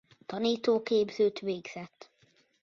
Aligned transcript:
Tanítóképzőt 0.25 1.39
végzett. 1.39 2.09